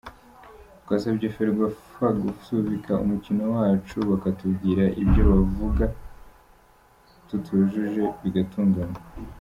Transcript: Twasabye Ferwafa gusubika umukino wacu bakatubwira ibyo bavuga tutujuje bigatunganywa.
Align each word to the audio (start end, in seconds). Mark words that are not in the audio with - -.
Twasabye 0.83 1.27
Ferwafa 1.35 2.05
gusubika 2.23 2.91
umukino 3.03 3.43
wacu 3.55 3.97
bakatubwira 4.11 4.83
ibyo 5.01 5.21
bavuga 5.31 5.85
tutujuje 7.27 8.03
bigatunganywa. 8.23 8.99